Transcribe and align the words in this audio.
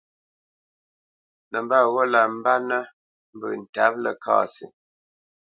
Nəmbat 1.51 1.83
ghó 1.93 2.03
lǎ 2.13 2.21
mbánə́ 2.37 2.81
mbə́ 3.35 3.51
ntǎp 3.61 3.93
Ləkasi. 4.03 4.65